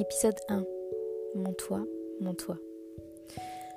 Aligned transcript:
Épisode 0.00 0.40
1. 0.48 0.64
Mon 1.34 1.52
toit, 1.52 1.84
mon 2.20 2.32
toit. 2.32 2.56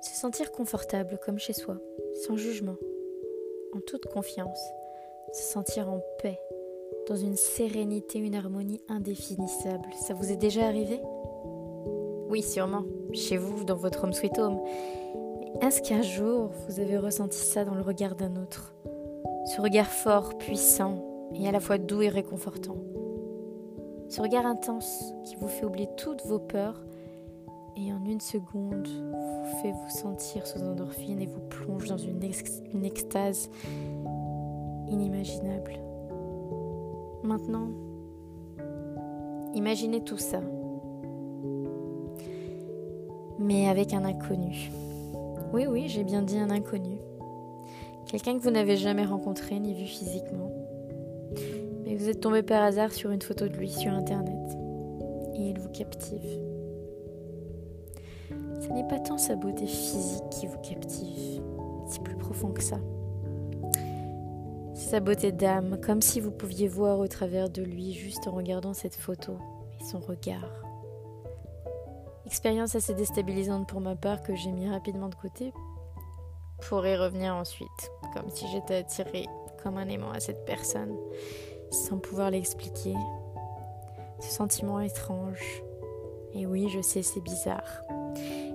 Se 0.00 0.14
sentir 0.14 0.52
confortable 0.52 1.18
comme 1.26 1.40
chez 1.40 1.52
soi, 1.52 1.78
sans 2.24 2.36
jugement, 2.36 2.76
en 3.72 3.80
toute 3.80 4.06
confiance. 4.06 4.60
Se 5.32 5.42
sentir 5.42 5.90
en 5.90 6.00
paix, 6.22 6.38
dans 7.08 7.16
une 7.16 7.34
sérénité, 7.34 8.20
une 8.20 8.36
harmonie 8.36 8.80
indéfinissable. 8.88 9.88
Ça 10.06 10.14
vous 10.14 10.30
est 10.30 10.36
déjà 10.36 10.66
arrivé? 10.66 11.00
Oui, 12.28 12.42
sûrement, 12.42 12.84
chez 13.12 13.36
vous, 13.36 13.64
dans 13.64 13.74
votre 13.74 14.04
home 14.04 14.12
sweet 14.12 14.38
home. 14.38 14.60
Est-ce 15.62 15.82
qu'un 15.82 16.02
jour 16.02 16.52
vous 16.68 16.78
avez 16.78 16.96
ressenti 16.96 17.38
ça 17.38 17.64
dans 17.64 17.74
le 17.74 17.82
regard 17.82 18.14
d'un 18.14 18.40
autre? 18.40 18.72
Ce 19.52 19.60
regard 19.60 19.88
fort, 19.88 20.38
puissant 20.38 21.28
et 21.34 21.48
à 21.48 21.50
la 21.50 21.58
fois 21.58 21.78
doux 21.78 22.02
et 22.02 22.08
réconfortant 22.08 22.76
ce 24.14 24.20
regard 24.20 24.46
intense 24.46 25.12
qui 25.24 25.34
vous 25.34 25.48
fait 25.48 25.64
oublier 25.66 25.88
toutes 25.96 26.24
vos 26.26 26.38
peurs 26.38 26.80
et 27.76 27.92
en 27.92 28.04
une 28.04 28.20
seconde 28.20 28.86
vous 28.86 29.60
fait 29.60 29.72
vous 29.72 29.90
sentir 29.90 30.46
sous 30.46 30.62
endorphine 30.62 31.20
et 31.20 31.26
vous 31.26 31.40
plonge 31.40 31.88
dans 31.88 31.98
une, 31.98 32.20
une 32.72 32.84
extase 32.84 33.50
inimaginable. 34.86 35.80
Maintenant, 37.24 37.70
imaginez 39.52 40.04
tout 40.04 40.18
ça, 40.18 40.38
mais 43.40 43.68
avec 43.68 43.94
un 43.94 44.04
inconnu. 44.04 44.70
Oui, 45.52 45.66
oui, 45.66 45.88
j'ai 45.88 46.04
bien 46.04 46.22
dit 46.22 46.38
un 46.38 46.50
inconnu. 46.50 46.98
Quelqu'un 48.06 48.38
que 48.38 48.44
vous 48.44 48.52
n'avez 48.52 48.76
jamais 48.76 49.04
rencontré 49.04 49.58
ni 49.58 49.74
vu 49.74 49.86
physiquement 49.86 50.52
mais 51.84 51.96
vous 51.96 52.08
êtes 52.08 52.20
tombé 52.20 52.42
par 52.42 52.62
hasard 52.62 52.92
sur 52.92 53.10
une 53.10 53.22
photo 53.22 53.46
de 53.48 53.56
lui 53.56 53.70
sur 53.70 53.92
Internet 53.92 54.58
et 55.34 55.50
il 55.50 55.58
vous 55.58 55.68
captive. 55.68 56.40
Ce 58.60 58.68
n'est 58.68 58.88
pas 58.88 58.98
tant 58.98 59.18
sa 59.18 59.36
beauté 59.36 59.66
physique 59.66 60.28
qui 60.30 60.46
vous 60.46 60.58
captive, 60.58 61.42
c'est 61.88 62.02
plus 62.02 62.16
profond 62.16 62.50
que 62.50 62.62
ça. 62.62 62.78
C'est 64.74 64.90
sa 64.90 65.00
beauté 65.00 65.32
d'âme, 65.32 65.78
comme 65.80 66.00
si 66.00 66.20
vous 66.20 66.30
pouviez 66.30 66.68
voir 66.68 66.98
au 66.98 67.06
travers 67.06 67.50
de 67.50 67.62
lui 67.62 67.92
juste 67.92 68.26
en 68.26 68.32
regardant 68.32 68.72
cette 68.72 68.96
photo 68.96 69.36
et 69.78 69.84
son 69.84 70.00
regard. 70.00 70.50
Expérience 72.26 72.74
assez 72.74 72.94
déstabilisante 72.94 73.68
pour 73.68 73.80
ma 73.80 73.96
part 73.96 74.22
que 74.22 74.34
j'ai 74.34 74.50
mis 74.50 74.68
rapidement 74.68 75.10
de 75.10 75.14
côté 75.14 75.52
pour 76.68 76.86
y 76.86 76.96
revenir 76.96 77.34
ensuite, 77.34 77.90
comme 78.14 78.30
si 78.30 78.46
j'étais 78.48 78.76
attirée 78.76 79.26
comme 79.62 79.76
un 79.76 79.88
aimant 79.88 80.10
à 80.10 80.20
cette 80.20 80.44
personne 80.46 80.96
sans 81.70 81.98
pouvoir 81.98 82.30
l'expliquer. 82.30 82.94
Ce 84.20 84.30
sentiment 84.30 84.80
étrange. 84.80 85.62
Et 86.32 86.46
oui, 86.46 86.68
je 86.68 86.80
sais, 86.80 87.02
c'est 87.02 87.20
bizarre. 87.20 87.82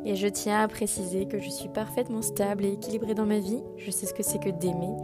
Et 0.05 0.15
je 0.15 0.27
tiens 0.27 0.61
à 0.61 0.67
préciser 0.67 1.25
que 1.25 1.39
je 1.39 1.49
suis 1.49 1.69
parfaitement 1.69 2.21
stable 2.21 2.65
et 2.65 2.73
équilibrée 2.73 3.13
dans 3.13 3.25
ma 3.25 3.39
vie. 3.39 3.61
Je 3.77 3.91
sais 3.91 4.05
ce 4.05 4.13
que 4.13 4.23
c'est 4.23 4.39
que 4.39 4.49
d'aimer, 4.49 4.95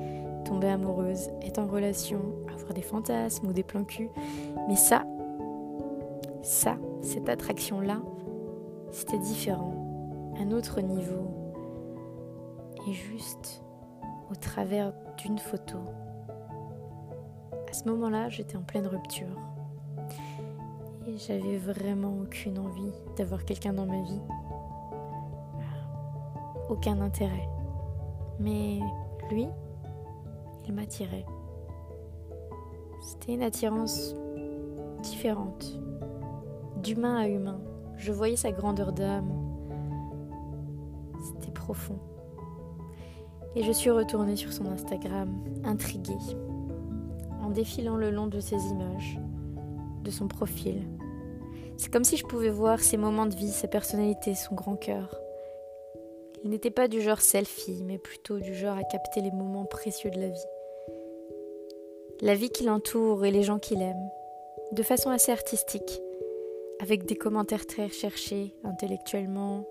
tomber 0.45 0.69
amoureuse, 0.69 1.29
être 1.41 1.59
en 1.59 1.67
relation, 1.67 2.21
avoir 2.53 2.73
des 2.73 2.81
fantasmes 2.81 3.47
ou 3.47 3.53
des 3.53 3.63
plans 3.63 3.83
cul. 3.83 4.09
Mais 4.67 4.75
ça, 4.75 5.03
ça, 6.41 6.77
cette 7.01 7.27
attraction-là, 7.27 8.01
c'était 8.91 9.19
différent. 9.19 9.73
Un 10.39 10.51
autre 10.51 10.81
niveau. 10.81 11.27
Et 12.87 12.93
juste 12.93 13.63
au 14.31 14.35
travers 14.35 14.93
d'une 15.17 15.37
photo 15.37 15.77
ce 17.75 17.83
moment-là, 17.89 18.29
j'étais 18.29 18.55
en 18.55 18.61
pleine 18.61 18.87
rupture. 18.87 19.37
Et 21.07 21.17
j'avais 21.17 21.57
vraiment 21.57 22.13
aucune 22.21 22.57
envie 22.57 22.91
d'avoir 23.17 23.45
quelqu'un 23.45 23.73
dans 23.73 23.85
ma 23.85 24.01
vie. 24.01 24.21
Aucun 26.69 26.99
intérêt. 27.01 27.47
Mais 28.39 28.79
lui, 29.29 29.47
il 30.65 30.73
m'attirait. 30.73 31.25
C'était 33.01 33.33
une 33.33 33.43
attirance 33.43 34.15
différente, 35.03 35.79
d'humain 36.81 37.17
à 37.17 37.27
humain. 37.27 37.59
Je 37.97 38.11
voyais 38.11 38.37
sa 38.37 38.51
grandeur 38.51 38.93
d'âme. 38.93 39.31
C'était 41.21 41.51
profond. 41.51 41.99
Et 43.55 43.63
je 43.63 43.71
suis 43.71 43.91
retournée 43.91 44.35
sur 44.35 44.51
son 44.51 44.65
Instagram, 44.65 45.29
intriguée 45.63 46.17
défilant 47.55 47.95
le 47.95 48.11
long 48.11 48.27
de 48.27 48.39
ses 48.39 48.57
images, 48.57 49.17
de 50.03 50.11
son 50.11 50.27
profil. 50.27 50.83
C'est 51.77 51.91
comme 51.91 52.03
si 52.03 52.17
je 52.17 52.25
pouvais 52.25 52.49
voir 52.49 52.79
ses 52.79 52.97
moments 52.97 53.25
de 53.25 53.35
vie, 53.35 53.51
sa 53.51 53.67
personnalité, 53.67 54.35
son 54.35 54.53
grand 54.53 54.75
cœur. 54.75 55.19
Il 56.43 56.49
n'était 56.51 56.69
pas 56.69 56.87
du 56.87 57.01
genre 57.01 57.21
selfie, 57.21 57.81
mais 57.83 57.97
plutôt 57.97 58.39
du 58.39 58.53
genre 58.53 58.77
à 58.77 58.83
capter 58.83 59.21
les 59.21 59.31
moments 59.31 59.65
précieux 59.65 60.11
de 60.11 60.19
la 60.19 60.27
vie. 60.27 60.45
La 62.21 62.35
vie 62.35 62.49
qui 62.49 62.65
l'entoure 62.65 63.25
et 63.25 63.31
les 63.31 63.43
gens 63.43 63.57
qu'il 63.57 63.81
aime, 63.81 64.09
de 64.71 64.83
façon 64.83 65.09
assez 65.09 65.31
artistique, 65.31 66.01
avec 66.79 67.05
des 67.05 67.15
commentaires 67.15 67.65
très 67.65 67.85
recherchés 67.85 68.53
intellectuellement 68.63 69.65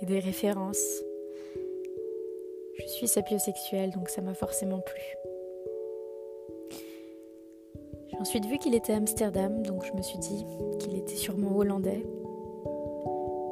et 0.00 0.06
des 0.06 0.18
références. 0.18 1.02
Je 2.78 2.86
suis 2.88 3.08
sapiosexuelle, 3.08 3.92
donc 3.92 4.08
ça 4.08 4.20
m'a 4.20 4.34
forcément 4.34 4.80
plu. 4.80 5.23
J'ai 8.14 8.20
ensuite 8.20 8.46
vu 8.46 8.58
qu'il 8.58 8.76
était 8.76 8.92
à 8.92 8.96
Amsterdam, 8.98 9.64
donc 9.64 9.84
je 9.84 9.92
me 9.92 10.00
suis 10.00 10.18
dit 10.18 10.46
qu'il 10.78 10.94
était 10.94 11.16
sûrement 11.16 11.56
hollandais. 11.56 12.06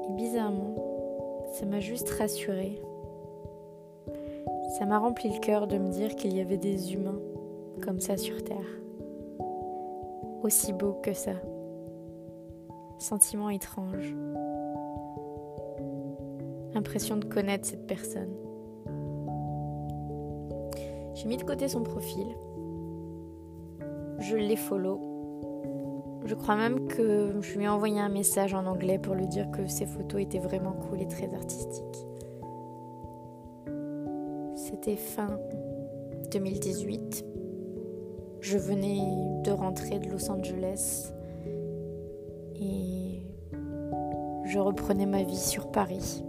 Et 0.09 0.13
bizarrement, 0.13 0.77
ça 1.53 1.67
m'a 1.67 1.81
juste 1.81 2.09
rassurée. 2.11 2.81
Ça 4.79 4.87
m'a 4.87 5.01
rempli 5.01 5.31
le 5.31 5.41
cœur 5.41 5.67
de 5.67 5.79
me 5.79 5.91
dire 5.91 6.15
qu'il 6.15 6.33
y 6.37 6.41
avait 6.41 6.59
des 6.59 6.95
humains 6.95 7.19
comme 7.83 7.99
ça 7.99 8.17
sur 8.17 8.45
Terre. 8.45 8.79
Aussi 10.45 10.73
beau 10.73 10.93
que 11.03 11.13
ça. 11.13 11.33
Sentiment 12.99 13.51
étrange. 13.51 14.15
Impression 16.77 17.17
de 17.17 17.25
connaître 17.25 17.67
cette 17.67 17.89
personne. 17.89 18.31
J'ai 21.15 21.27
mis 21.27 21.37
de 21.37 21.43
côté 21.43 21.67
son 21.67 21.83
profil 21.83 22.29
je 24.23 24.37
l'ai 24.37 24.57
follow. 24.57 25.01
Je 26.25 26.35
crois 26.35 26.57
même 26.57 26.87
que 26.87 27.35
je 27.41 27.59
lui 27.59 27.65
ai 27.65 27.69
envoyé 27.69 28.01
un 28.01 28.09
message 28.09 28.55
en 28.55 28.65
anglais 28.67 28.99
pour 28.99 29.15
lui 29.15 29.27
dire 29.27 29.51
que 29.51 29.67
ses 29.67 29.87
photos 29.87 30.23
étaient 30.23 30.39
vraiment 30.39 30.73
cool 30.73 31.03
et 31.03 31.09
très 31.09 31.33
artistiques. 31.35 32.07
C'était 34.55 34.97
fin 34.97 35.39
2018. 36.31 37.25
Je 38.41 38.59
venais 38.59 39.01
de 39.45 39.51
rentrer 39.51 39.99
de 39.99 40.09
Los 40.09 40.31
Angeles 40.31 41.13
et 42.55 43.27
je 44.45 44.59
reprenais 44.59 45.07
ma 45.07 45.25
vie 45.25 45.37
sur 45.37 45.71
Paris. 45.71 46.25